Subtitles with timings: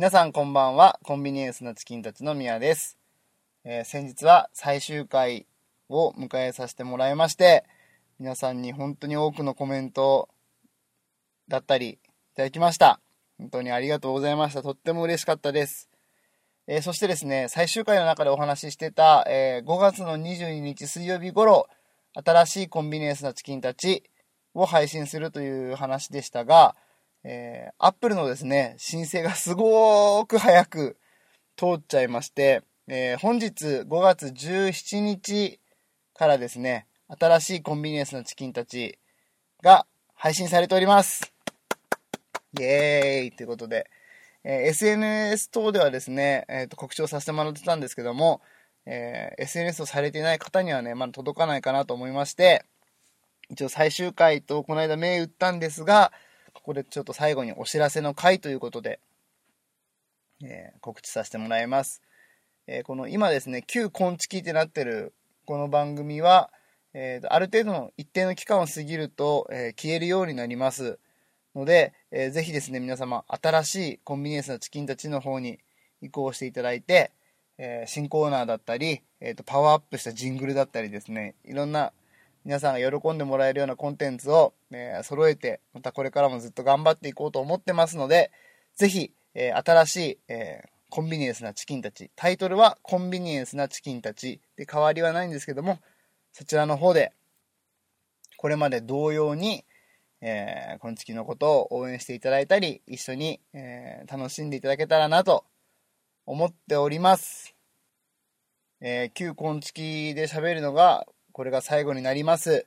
[0.00, 0.98] 皆さんこんばんは。
[1.04, 2.96] コンビニエンスなチキンたちのミヤです。
[3.64, 5.46] えー先日は最終回
[5.90, 7.66] を迎えさせてもらいまして、
[8.18, 10.30] 皆さんに本当に多くのコメント
[11.48, 11.98] だったりい
[12.34, 12.98] ただきました。
[13.36, 14.62] 本当にありがとうございました。
[14.62, 15.90] とっても嬉しかったです。
[16.66, 21.68] えーそしてですね、最終回の中でお話ししてた、えー5月の22日水曜日頃、
[22.14, 24.02] 新しいコンビニエンスなチキンたち
[24.54, 26.74] を配信するという話でしたが、
[27.22, 30.96] えー、アップルのですね、申請がすごーく早く
[31.56, 35.60] 通っちゃいまして、えー本日5月17日
[36.14, 38.98] からですね、新しいコンビニエンスなチキンたち
[39.62, 41.32] が配信されております。
[42.58, 43.90] イエーイということで、
[44.42, 48.40] えー SNS 等ではですね、えーと告知をさせてもらってたんですけども、
[48.86, 52.64] えー SNS をされていない方にはね、まだ届かないかなと思いまして、
[53.50, 56.12] 一応最終回とこの間銘打ったんですが、
[56.52, 59.00] ここでちょっと最後にお知らせの回ということで、
[60.42, 62.02] えー告知させてもらいます。
[62.66, 65.12] えーこの今ですね、旧昆虫ってなってる
[65.44, 66.50] この番組は、
[66.94, 70.98] えーある程度の一定の期間を過ぎると、えー消えるようになります
[71.54, 75.58] ので、えーぜひですね、皆様、新しいコンビニエンスのチキンたちの方に
[76.02, 77.10] 移行していただいて、
[77.58, 81.92] えー新コーナーだったり、えーとパワーアップしたジングルだったりですね、いろんな
[82.44, 88.30] 皆さんが喜んでもらえるようなコンテンツを、えー揃えて、またこれからもずっと頑張っていこうと思ってますので、
[88.76, 95.78] ぜひ、えー新しい、えーコンビニエンスなチキンたち、タイトルはコンビニエンスなチキンたちで変わりはないんですけども、
[96.32, 97.12] そちらの方で、
[98.36, 99.64] これまで同様に、
[100.20, 105.44] えー、この月のことを応援していただいたり、一緒に、えー楽しんでいただけたらなと
[106.26, 107.54] 思っております。
[108.80, 111.06] えー旧昆虫で喋るのが、
[111.40, 112.66] これが最後になります。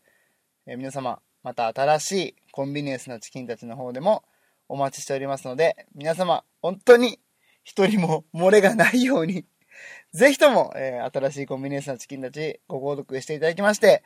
[0.66, 4.24] え皆様、また新しいコンビニエンスなチキンたちの方でも
[4.68, 7.20] お待ちしておりますので、皆様、本当に
[7.64, 9.46] 一人も漏れがないように、
[10.12, 14.02] ぜひとも、えー新しいコンビニエンスなチキンたちご購読していただきまして、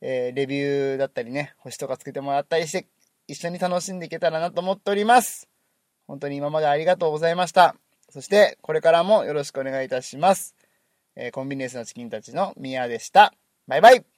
[0.00, 2.86] えーレビューだったりね、星とかつけてもらったりして、
[3.26, 5.48] 一緒に楽しんでいけたらなと思っております。
[6.06, 7.74] 本当に今までありがとうございました。
[8.08, 10.54] そして、これからもよろしくお願いいたします。
[11.16, 13.34] えーコンビニエンスなチキンたちのミヤでした。
[13.66, 14.11] バイバイ